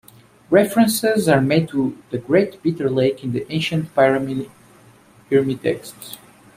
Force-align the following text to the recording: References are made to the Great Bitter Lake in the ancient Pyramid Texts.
References 0.49 1.29
are 1.29 1.41
made 1.41 1.69
to 1.69 1.95
the 2.09 2.17
Great 2.17 2.63
Bitter 2.63 2.89
Lake 2.89 3.23
in 3.23 3.33
the 3.33 3.45
ancient 3.53 3.93
Pyramid 3.93 4.49
Texts. 5.61 6.17